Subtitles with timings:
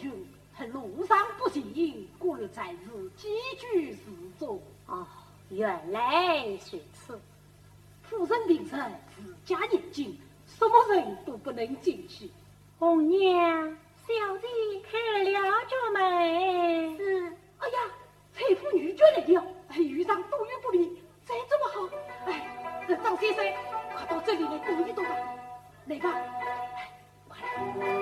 [0.00, 0.12] 领元
[0.58, 3.98] 君，路上不行，故而在此寄居侍
[4.38, 4.60] 中。
[4.86, 5.06] 哦，
[5.50, 7.20] 原来如此。
[8.02, 8.80] 夫人病身，
[9.14, 12.30] 自家严禁，什么人都不能进去。
[12.78, 13.76] 红娘。
[14.06, 14.48] 小姐
[14.90, 17.32] 开了这门，是。
[17.58, 17.78] 哎呀，
[18.32, 21.88] 财富女眷来了，哎，遇上多余不离，再这么好，
[22.26, 23.44] 哎，张先生，
[23.94, 25.10] 快到这里来躲一躲吧，
[25.86, 26.10] 来吧，
[27.28, 27.38] 快
[27.78, 27.99] 来。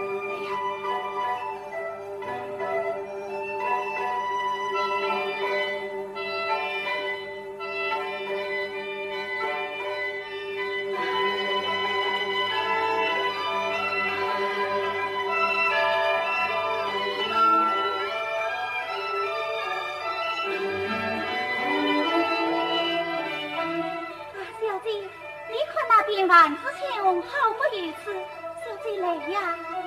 [26.28, 28.12] 万紫千红好不如此
[28.62, 29.77] 说起来呀。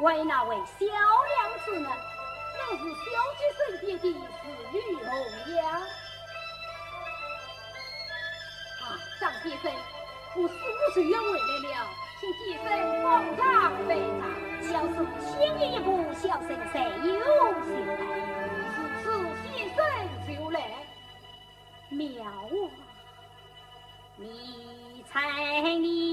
[0.00, 0.90] 为那位小娘
[1.64, 3.04] 子呢，乃是小
[3.38, 4.08] 姐身边的侍
[4.72, 5.08] 女红
[5.52, 5.58] 娘。
[8.80, 8.82] 啊，
[9.20, 9.70] 张先生，
[10.36, 11.74] 我四五岁要回来了，
[12.18, 12.66] 请先生
[13.02, 13.04] 放
[13.36, 13.40] 堂
[13.86, 14.22] 备茶。
[14.62, 15.30] 小叔先
[15.72, 17.08] 一步，小生才有
[17.64, 17.90] 心来。
[18.72, 19.04] 此次
[19.42, 19.78] 先生
[20.26, 20.58] 就来，
[21.90, 22.32] 妙啊！
[24.16, 26.09] 你猜你。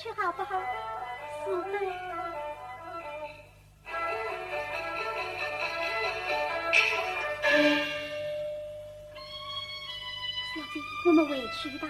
[0.00, 0.58] 去好不好？
[1.44, 1.78] 死罪。
[10.54, 11.86] 小姐，我们委屈吧。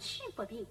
[0.00, 0.66] 是不定。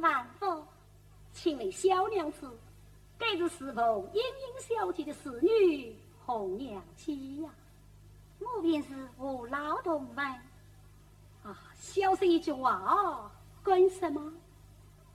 [0.00, 0.64] 万福，
[1.32, 2.50] 请问小娘子，
[3.18, 7.50] 今是是否殷殷小姐的侍女红娘妻呀？
[8.38, 10.24] 我便是我老同门。
[11.42, 13.30] 啊，小生一句话哦，
[13.62, 14.32] 干什么？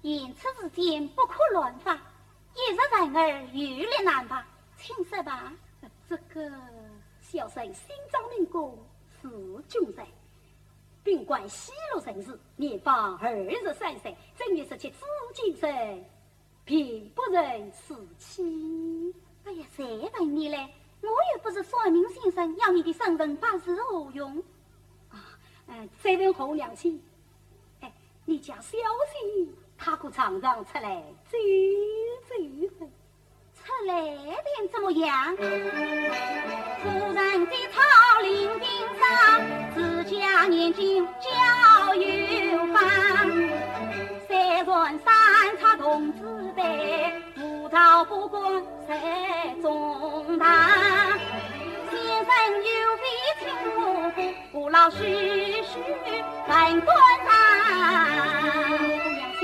[0.01, 2.77] 言出之间不可乱发，一日
[3.13, 4.47] 人儿遇了难吧，
[4.77, 5.53] 请说吧。
[6.09, 6.51] 这个
[7.21, 8.77] 小生心中明公，
[9.21, 9.29] 是
[9.67, 10.07] 君人。
[11.03, 16.05] 并管西路人士，年方二十三岁，正月十七紫禁城，
[16.63, 19.13] 并不忍辞妻。
[19.45, 20.69] 哎呀，谁问你嘞？
[21.01, 24.37] 我又不是算命先生，要你的身份把持何用？
[25.09, 25.17] 啊，
[25.67, 27.01] 嗯，再问侯娘亲，
[27.79, 27.91] 哎，
[28.25, 31.37] 你家小姐她可常常出来走
[32.29, 32.35] 走？
[33.63, 35.35] 出来点怎么样？
[35.35, 35.41] 夫
[37.13, 38.67] 人的草林顶
[38.99, 39.01] 上，
[40.19, 42.77] 家年轻交有方，
[44.27, 45.13] 三传三
[45.59, 46.61] 插童子辈。
[47.71, 48.41] 朝不管
[48.85, 50.49] 谁中堂，
[51.89, 53.03] 先生有位
[53.39, 53.79] 亲母
[54.11, 54.17] 姑，
[54.51, 54.99] 不老徐
[55.63, 55.79] 徐
[56.49, 56.91] 问官
[57.25, 57.29] 长。
[59.39, 59.41] 娘亲，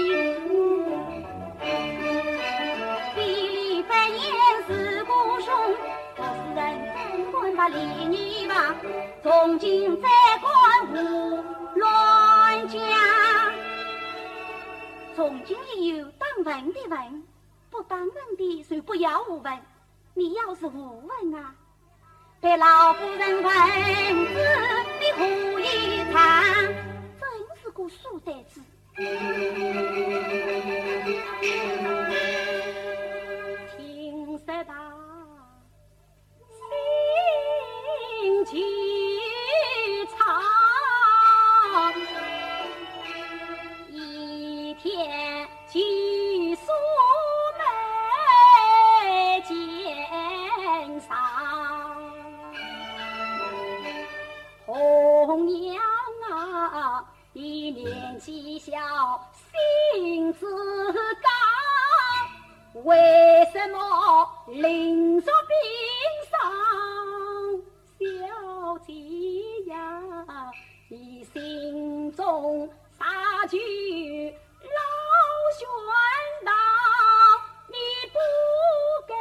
[7.57, 8.75] 把李女房，
[9.23, 10.07] 从今再
[10.39, 11.43] 管无
[11.75, 12.79] 乱讲。
[15.15, 17.23] 从今以后当问的问。
[17.71, 19.59] 不当问的就不要我问，
[20.13, 21.53] 你要是不问啊，
[22.39, 23.53] 被老夫人问
[24.27, 24.39] 子，
[24.99, 26.43] 你胡一场，
[27.19, 27.27] 真
[27.61, 28.61] 是个书呆子。
[62.83, 62.95] 为
[63.51, 65.55] 什么临着病
[66.29, 66.39] 上，
[67.99, 68.05] 小
[68.79, 68.93] 姐
[69.67, 69.75] 呀，
[70.89, 72.69] 你心中
[72.99, 73.57] 啥句
[74.61, 74.79] 老
[75.57, 75.67] 玄
[76.45, 76.51] 道，
[77.69, 77.75] 你
[78.11, 78.17] 不
[79.07, 79.13] 该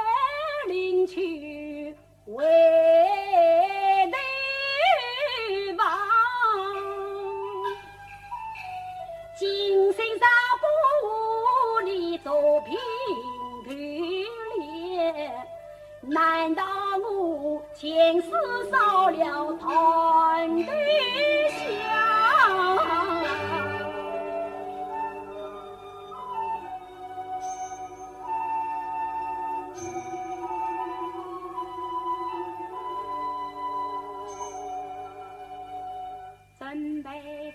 [0.72, 1.96] 领去
[2.26, 2.44] 为。
[12.26, 12.76] 做平
[13.64, 13.70] 头
[14.58, 15.46] 脸，
[16.00, 16.64] 难道
[17.00, 18.28] 我前世
[18.68, 21.86] 烧了团对香？
[36.58, 37.45] 准备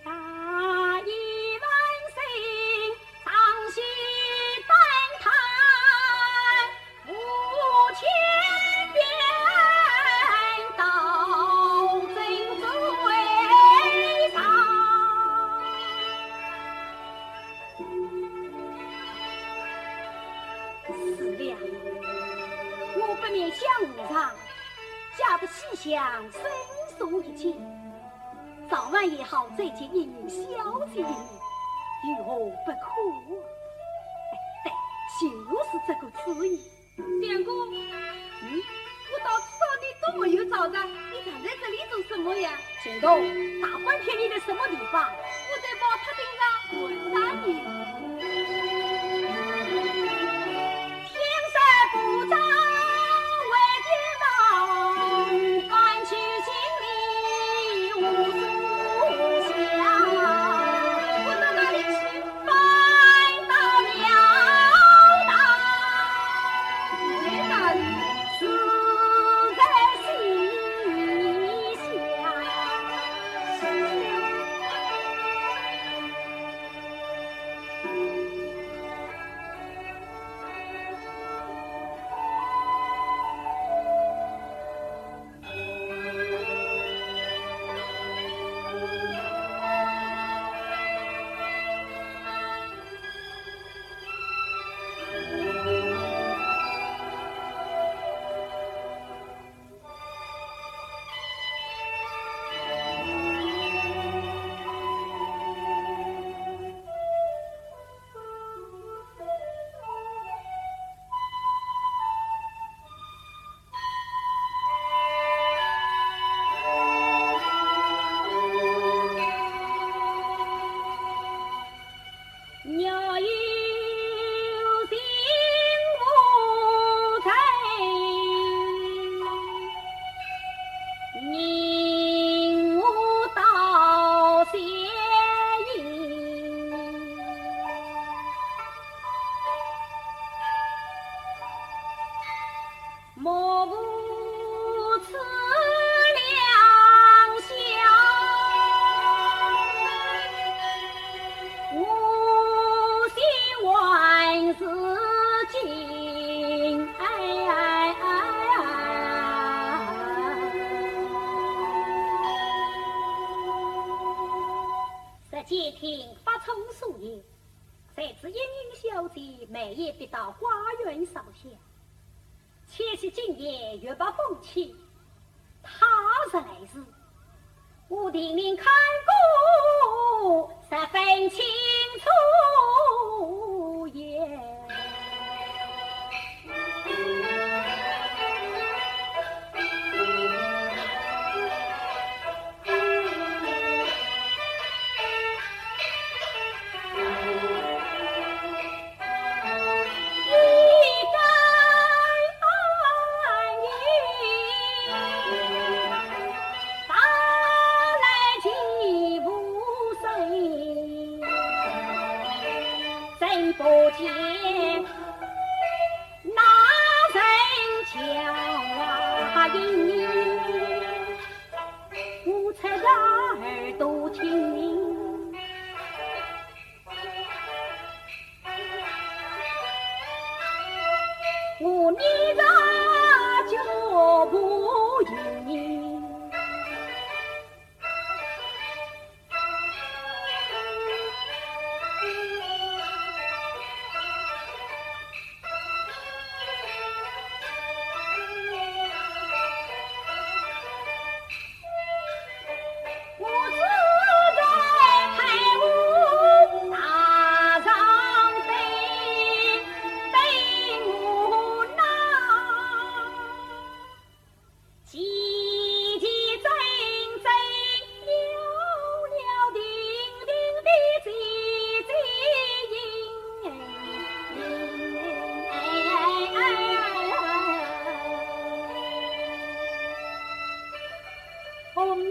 [281.74, 282.10] 红娘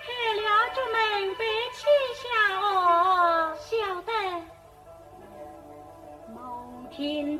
[0.00, 1.80] 开了这门，被签
[2.16, 2.24] 下
[2.58, 3.70] 哦，晓
[4.02, 4.10] 得？
[6.32, 6.36] 某
[6.90, 7.38] 听。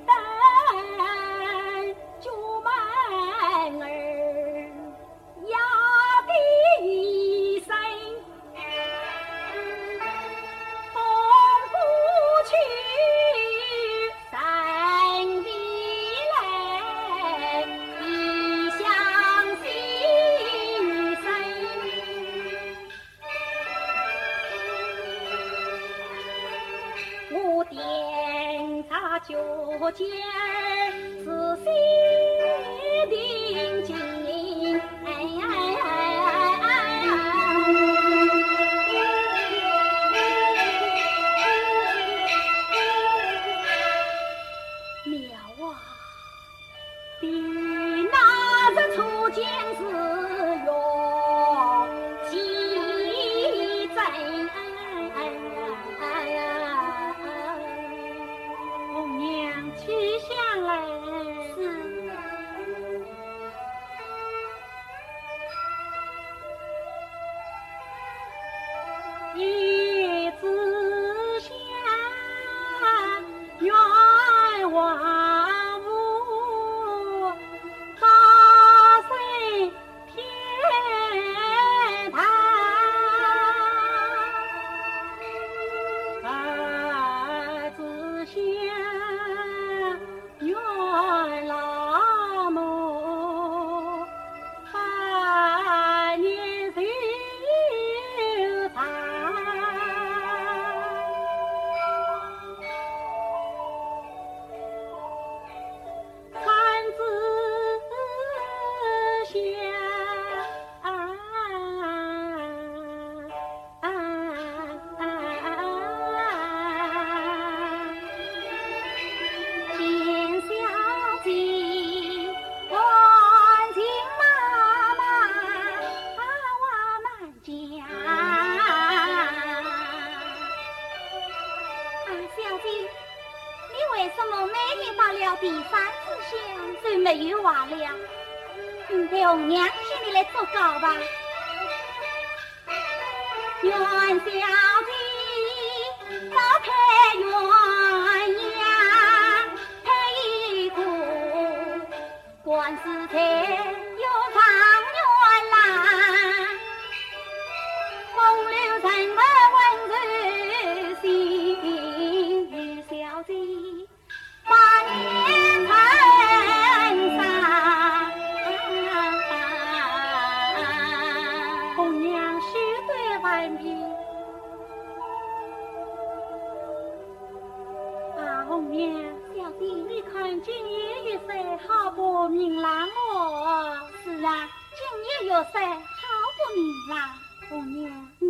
[178.68, 178.92] 娘，
[179.34, 183.88] 小弟，你看今夜月色好不明朗哦。
[184.04, 187.18] 是啊，今夜月色好不明朗。
[187.48, 188.26] 姑娘，嗯，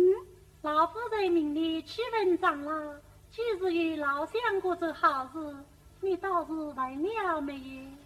[0.61, 2.71] 老夫人命你去问长老，
[3.31, 5.55] 今日与老相公做好事，
[5.99, 7.61] 你倒是问了没有？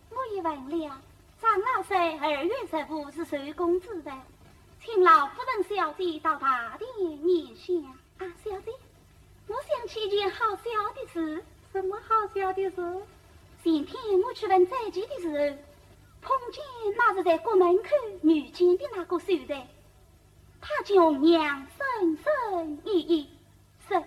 [0.09, 1.01] 我也问了。
[1.39, 4.11] 长老说二月十五是寿公子的，
[4.83, 7.75] 请老夫人小姐到大殿念香。
[8.17, 8.71] 啊，小姐，
[9.47, 10.63] 我想起一件好笑
[10.95, 11.43] 的事。
[11.73, 12.75] 什么好笑的事？
[13.63, 15.57] 前天我去问斋戒的时候，
[16.21, 16.63] 碰见
[16.95, 17.89] 那是在国门口
[18.21, 19.59] 遇见的那个手的，
[20.61, 23.27] 他叫娘生生意意
[23.87, 24.03] 说：“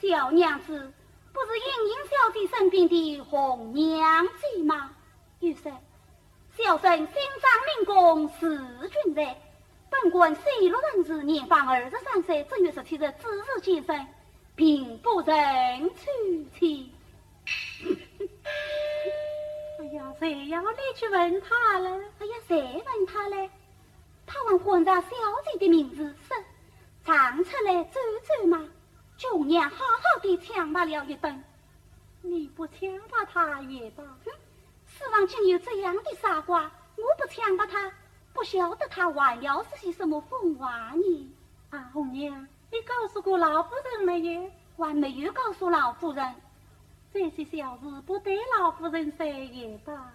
[0.00, 0.90] 小娘子
[1.34, 4.96] 不是莹莹小姐身边的红娘子吗？”
[5.40, 5.70] 又说
[6.56, 8.58] ：“小生心脏明公是
[8.88, 9.36] 君人，
[9.90, 14.06] 本官西洛人士，年方二十三岁，正月十七日子日见生。”
[14.58, 16.04] 并不认出
[16.58, 16.84] 去。
[19.78, 21.88] 哎呀，谁要你去问他了？
[22.18, 23.48] 哎呀，谁问他嘞？
[24.26, 25.10] 他问混杂小
[25.44, 26.34] 姐的名字是，
[27.04, 28.00] 唱出来走
[28.40, 28.68] 走嘛。
[29.16, 31.44] 九娘好好的抢罢了一顿，
[32.22, 34.02] 你不抢把他也罢。
[34.02, 34.32] 哼，
[34.86, 36.64] 世上竟有这样的傻瓜！
[36.96, 37.92] 我不抢把他，
[38.32, 41.32] 不晓得他还要是些什么疯话呢？
[41.70, 42.48] 啊，红娘。
[42.70, 44.50] 你告诉过老夫人没有？
[44.76, 46.34] 还没有告诉老夫人。
[47.12, 50.12] 这些小事不得老夫人说也罢。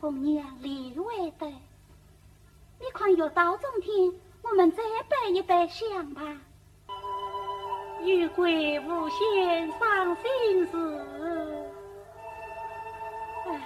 [0.00, 1.46] 红娘理会的。
[2.80, 6.22] 你看，月到中天，我们再摆一摆香吧。
[8.02, 10.76] 玉桂无限伤心事，
[13.46, 13.60] 唉，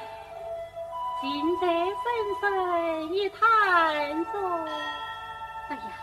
[1.21, 2.03] 尽在深
[2.41, 4.65] 深一叹中。
[5.69, 5.98] 哎呀！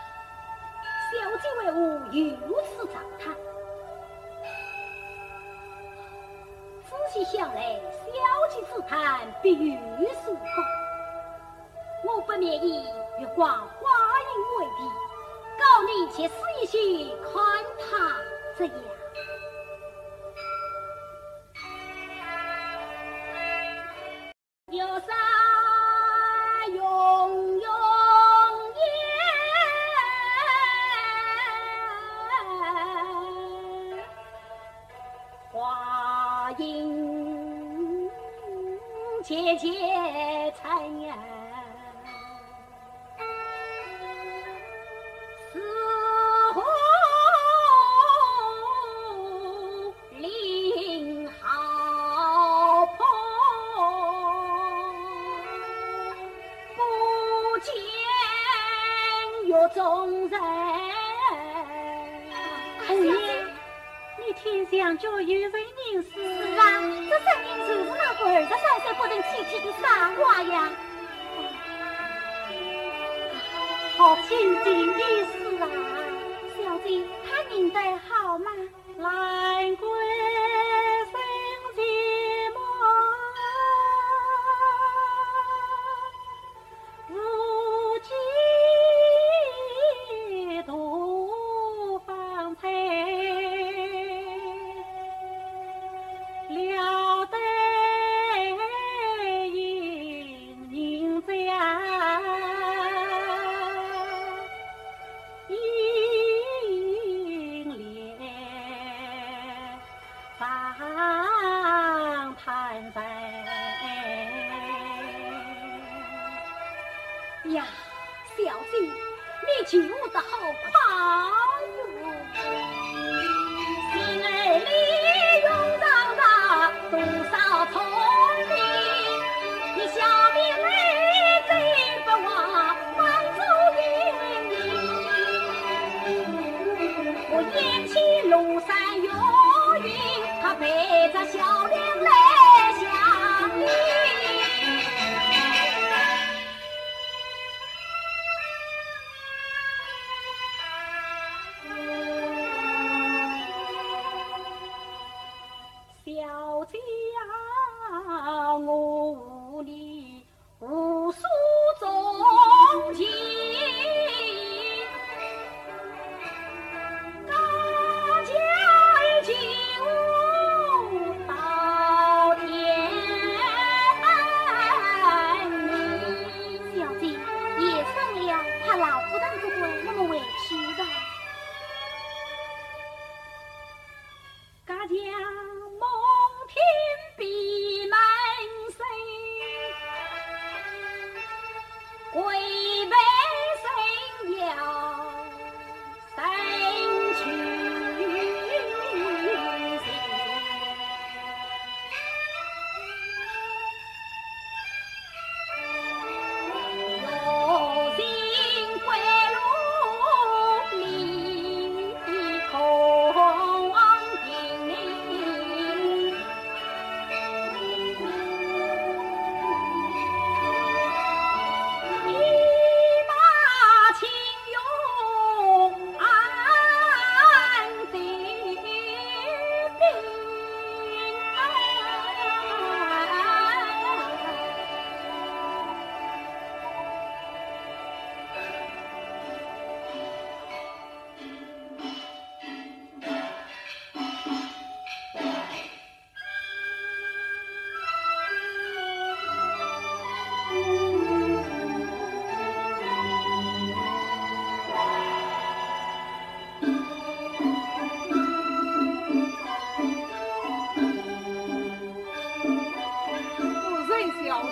[1.36, 1.78] 小姐为何
[2.48, 3.36] 如此长叹？
[6.88, 8.08] 仔细想来，小
[8.48, 9.78] 姐之叹必有
[10.24, 10.40] 所告。
[12.04, 13.60] 我不免以月光花
[14.22, 14.80] 影为题，
[15.58, 16.74] 告你且试一试，
[17.22, 17.34] 看
[17.80, 17.84] 他
[18.56, 18.95] 怎样。
[77.24, 78.46] 他认得好吗？
[78.98, 80.45] 兰桂。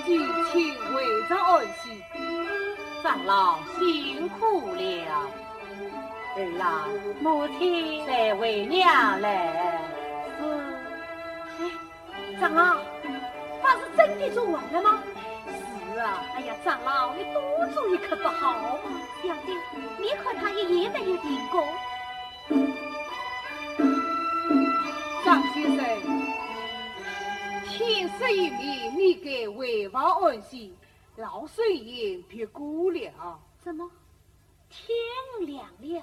[0.06, 2.02] 母亲为着安心，
[3.02, 4.82] 长老辛苦了。
[6.36, 6.86] 儿啊，
[7.20, 9.80] 母亲在为娘来。
[11.56, 11.64] 是，
[12.12, 15.02] 哎，长老，不是真的做完了吗？
[15.94, 18.52] 是啊，哎呀，长老，你多做一刻不好
[18.84, 19.00] 吗？
[19.22, 19.56] 表弟，
[19.98, 21.66] 你看他一夜没有停工。
[27.86, 30.72] 天色已明，你该回房安息。
[31.16, 33.38] 老孙也别过了。
[33.60, 33.88] 怎么？
[34.70, 36.02] 天亮了？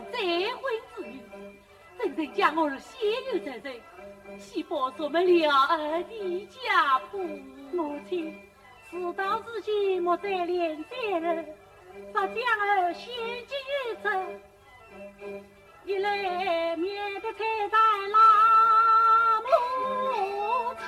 [0.00, 0.18] 再
[0.56, 0.62] 婚
[0.94, 1.20] 之女，
[1.98, 3.00] 真正将儿先
[3.32, 3.80] 于出人，
[4.38, 7.18] 岂保我们两儿的家谱？
[7.72, 8.32] 母亲，
[8.90, 11.44] 事到如今，莫再连载了，
[12.12, 13.14] 把将儿先
[13.46, 14.08] 进于出，
[15.84, 17.78] 一来免得太在
[18.12, 18.18] 老
[19.42, 20.86] 母亲，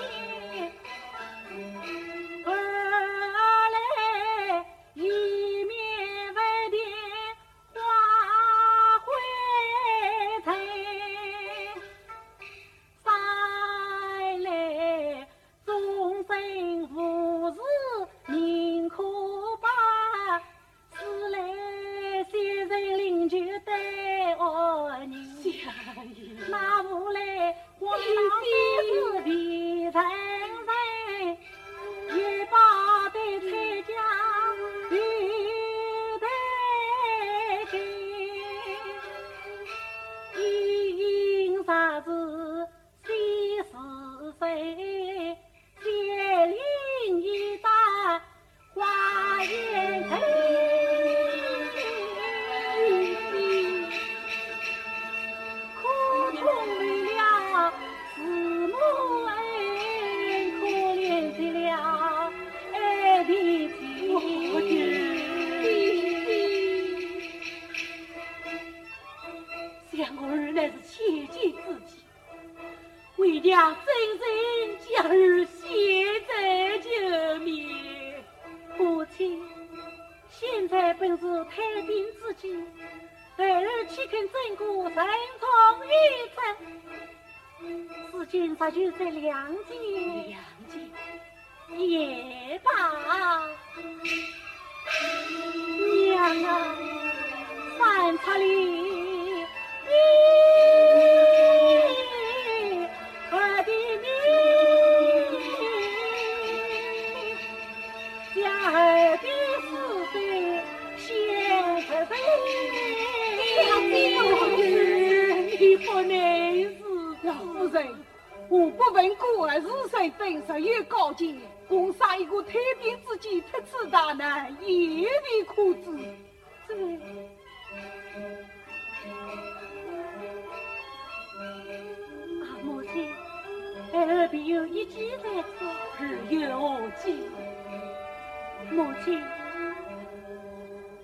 [138.75, 139.23] 母亲，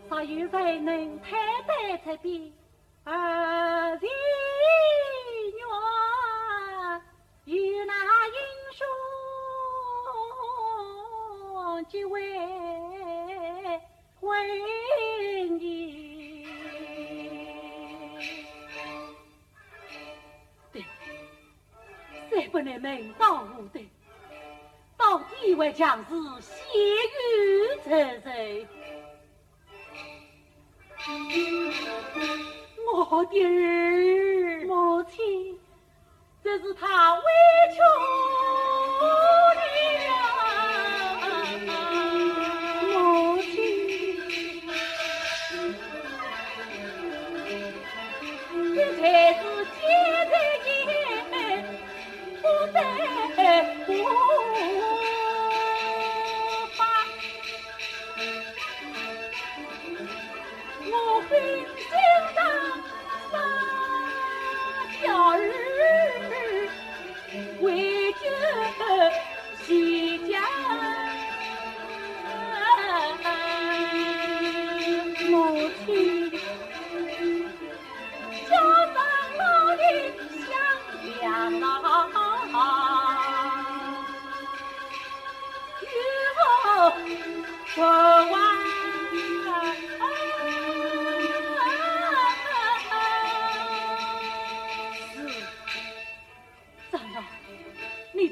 [0.09, 1.37] 啥有谁能太
[1.69, 2.53] 白出边，
[3.05, 4.09] 儿情
[7.47, 8.35] 愿与那英
[8.73, 8.85] 雄
[11.89, 12.37] 结为
[14.21, 14.29] 婚
[15.59, 16.45] 姻？
[20.73, 20.85] 对，
[22.31, 23.89] 再不能门当户对，
[25.47, 26.05] 以为将士
[26.41, 26.55] 先
[27.35, 28.69] 于出人。
[32.93, 35.59] 我的儿，母亲，
[36.45, 37.23] 这是他委
[37.73, 37.81] 屈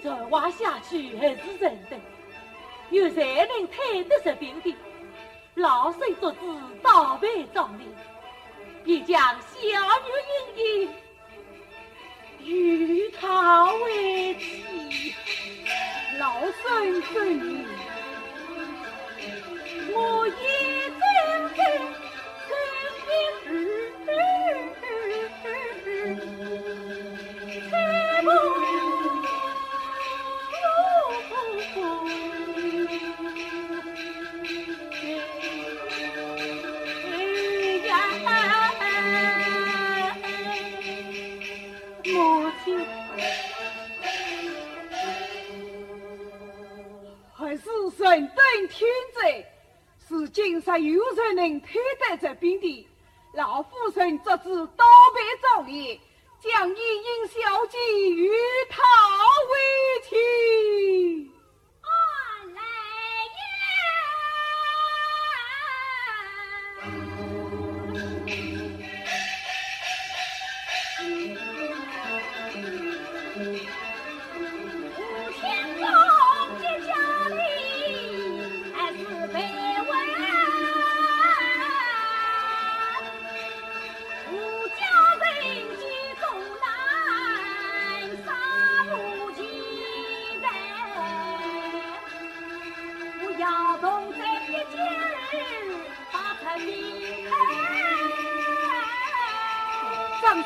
[0.09, 1.99] 再挖下去还是认得，
[2.89, 4.75] 有谁能推得这病的？
[5.55, 7.87] 老身作主，倒背壮烈。
[8.85, 10.09] 必将小女
[10.57, 10.89] 英
[12.47, 15.15] 英与他为妻。
[16.19, 17.67] 老身遵命。
[19.93, 20.31] 我一
[20.89, 21.05] 真
[21.55, 21.59] 真
[50.33, 52.89] 今日有人能推得这边的？
[53.35, 56.01] 老夫人这次倒背照例，
[56.41, 57.79] 将一应小姐
[58.11, 58.31] 与
[58.71, 58.83] 他
[59.51, 59.55] 为
[60.09, 60.17] 妻。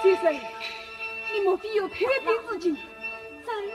[0.02, 0.34] 先生，
[1.32, 2.76] 你莫非有退兵之计？
[3.46, 3.74] 真是！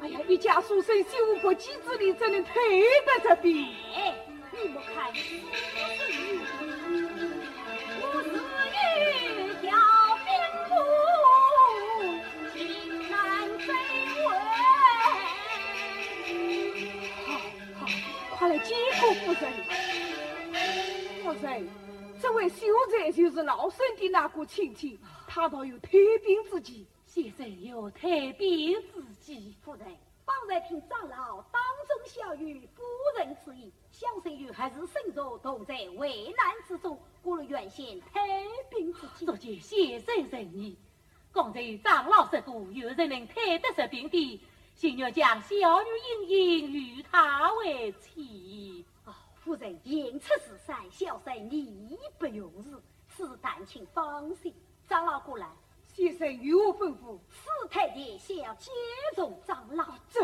[0.00, 3.68] 哎呀，一家书生心无国际之力，怎能退得这兵？
[4.50, 5.12] 你莫看，
[8.02, 9.70] 我是玉调
[10.26, 10.28] 兵
[10.66, 10.72] 部，
[12.52, 12.58] 情
[13.08, 13.16] 难
[13.60, 13.68] 追
[14.26, 14.28] 问。
[17.26, 17.28] 好，
[17.78, 17.86] 好，
[18.36, 19.42] 快来见过夫人。
[21.22, 21.46] 夫人，
[22.20, 24.98] 这位秀才就是老孙的那个亲戚。
[25.32, 29.56] 他倒有退兵之计，先生有退兵之计。
[29.62, 29.86] 夫人，
[30.24, 32.82] 方才听长老当众小谕夫
[33.16, 38.20] 人之意，小生女还是身着同在危难之中，过了原先退
[38.70, 39.24] 兵之计。
[39.24, 40.76] 若见先生仁义。
[41.30, 44.40] 刚才长老说过，有人能退得这兵的，
[44.74, 45.48] 先要将小
[45.82, 48.84] 女英英与他为妻。
[49.04, 54.52] 哦，夫人言出此善，小生义不容辞，此但请放心。
[54.90, 55.46] 长老过来，
[55.86, 57.16] 先生有何吩咐？
[57.30, 58.72] 四太殿先要接
[59.14, 59.84] 种长老。
[60.08, 60.20] 这，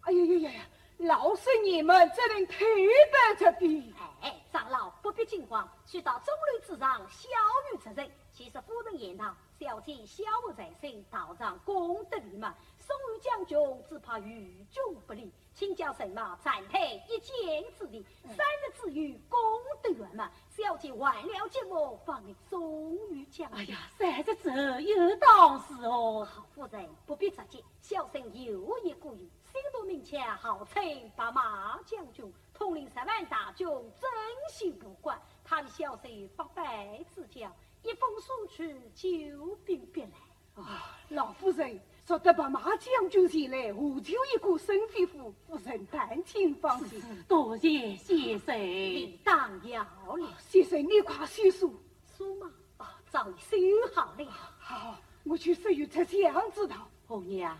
[0.00, 0.66] 哎呀呀呀呀！
[0.98, 3.80] 老身你们只能推得这边？
[4.20, 7.28] 哎，长老不必惊慌，去到中楼之上，小
[7.72, 8.10] 女出阵。
[8.32, 12.52] 其实夫人言道，小姐小我在身，道上功德圆满，
[12.88, 15.30] 送与将军，只怕与君不利。
[15.52, 19.38] 请教神马暂退一箭之地，三日之余功
[19.82, 23.58] 德圆满，小姐完了节目，方能送与将军。
[23.58, 26.24] 哎呀，三日之后有当时哦。
[26.24, 30.82] 好夫人不必着急，小生有一故意，心多名强，号称
[31.14, 33.68] 白马将军，统领十万大军，
[34.00, 34.10] 真
[34.50, 35.20] 心不管。
[35.44, 40.10] 他的小生八百之将，一封书去，救兵必来。
[40.54, 41.78] 啊，老夫人。
[42.08, 46.98] 说得把马将军前来，我就一个身飞夫，夫人但请放心。
[47.28, 50.34] 多谢先生，理当要了。
[50.38, 51.78] 先生，你快叙述。
[52.16, 52.50] 说嘛？
[52.78, 53.58] 哦，早已收
[53.94, 54.24] 好了。
[54.58, 56.76] 好，我去十月出香子头。
[57.06, 57.54] 红娘，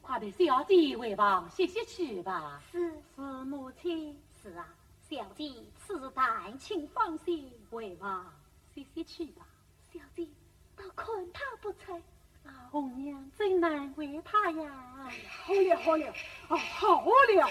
[0.00, 2.62] 快陪小姐回房歇歇去吧。
[2.70, 4.16] 是是，母亲。
[4.40, 4.64] 是啊，
[5.10, 8.32] 小姐此但请放心，回房
[8.72, 9.44] 歇歇去吧。
[9.92, 10.24] 小姐，
[10.76, 12.00] 倒看他不成？
[12.70, 15.10] 红娘真难为他呀！
[15.44, 16.06] 好了好了，
[16.48, 17.48] 啊好了，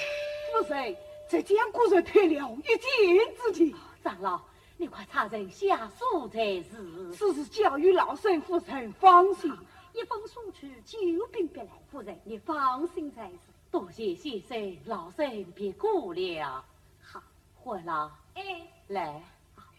[0.52, 0.96] 夫人，
[1.30, 3.76] 这将果然退了一箭之计。
[4.04, 4.42] 长老，
[4.78, 7.14] 你快差人下书才是。
[7.14, 9.52] 此事交与老身夫人放心，
[9.94, 11.68] 一封书去，救兵必来。
[11.90, 13.38] 夫人，你放心才是。
[13.72, 16.64] 多谢先生，老身别过了。
[17.02, 17.22] 好，
[17.56, 18.16] 回了。
[18.36, 18.44] 哎，
[18.88, 19.22] 来，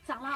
[0.05, 0.31] 长老。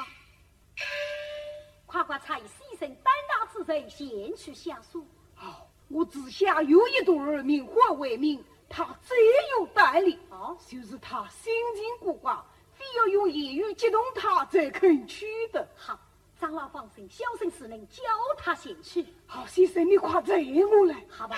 [1.93, 5.05] 快快差牺牲胆大之人先去下书。
[5.39, 5.53] 哦，
[5.89, 9.15] 我只想有一对儿名花为名，他最
[9.59, 10.17] 有胆力。
[10.31, 12.35] 哦，就是他心情古怪，
[12.73, 15.67] 非要用言语激动他才肯去的。
[15.75, 15.99] 好，
[16.39, 18.01] 长老放心，小生是能教
[18.39, 19.05] 他先去。
[19.27, 20.95] 好，先生你快载我来。
[21.07, 21.37] 好吧。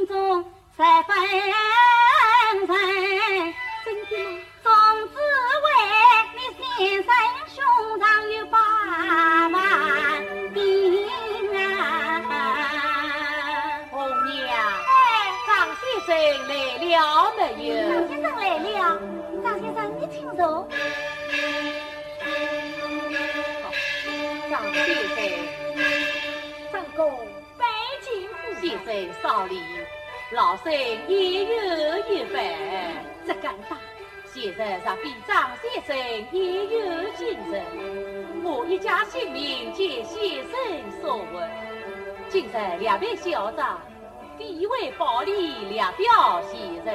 [0.00, 0.42] 心中
[0.74, 1.12] 十分
[2.66, 2.68] 沉，
[4.62, 4.72] 总
[5.10, 5.14] 之
[5.60, 5.66] 为
[6.36, 6.58] 你先
[7.02, 7.06] 生
[7.48, 7.60] 胸
[8.00, 8.56] 上有八
[9.48, 9.58] 万
[10.54, 10.58] 兵
[11.54, 12.32] 啊！
[13.90, 13.92] 红
[14.24, 14.48] 娘，
[15.46, 16.08] 张先生
[16.48, 16.88] 来了
[17.36, 17.38] 没
[17.68, 17.76] 有？
[17.90, 18.64] 张先生来了，
[29.22, 29.60] 少礼，
[30.32, 32.42] 老身也有一份。
[33.26, 33.76] 这干啥？
[34.32, 35.96] 先生若比张先生
[36.32, 37.64] 也有精神，
[38.44, 40.52] 我一家性命皆先生
[41.02, 41.48] 所为。
[42.28, 43.80] 今日两位小长，
[44.38, 46.94] 地位保利，两表先生，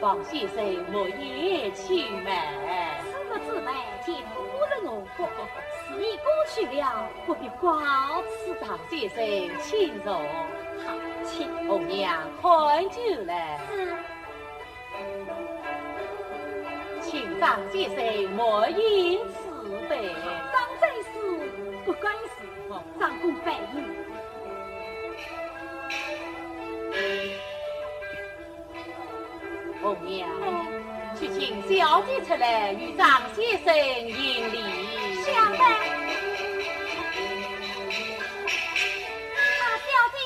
[0.00, 2.34] 王先生莫言轻慢。
[3.04, 3.72] 此个自卖，
[4.06, 5.28] 见夫人我过。
[5.86, 7.78] 事已过去了，不必告
[8.22, 8.54] 辞。
[8.58, 10.18] 张先生，请坐。
[11.24, 12.50] 请红娘看
[12.90, 13.32] 酒了。
[13.68, 13.94] 是。
[17.02, 19.34] 请张先生莫因此
[19.88, 20.14] 悲。
[20.52, 21.08] 张在世
[21.84, 22.28] 不管事，
[22.98, 23.76] 张公拜你。
[29.82, 30.28] 红娘，
[31.14, 34.62] 去请小姐出来与张先生迎礼。
[35.22, 35.58] 想呗，
[39.34, 39.42] 啊，
[39.84, 40.18] 小姐，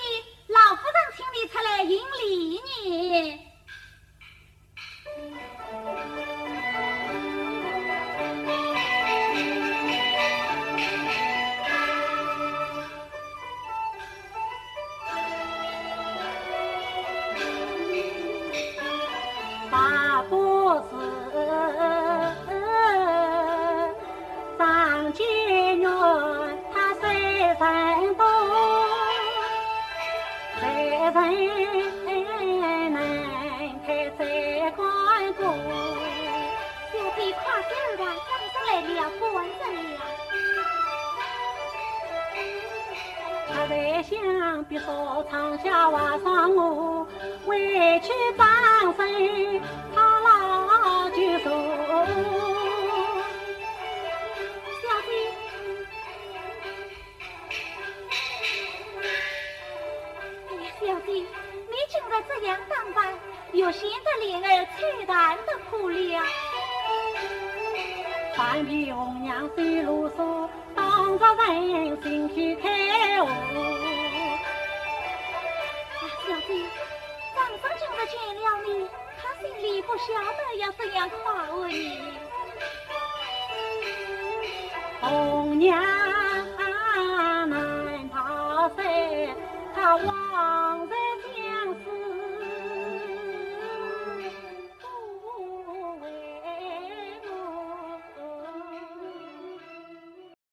[0.49, 3.49] 老夫人请你出来迎礼呢。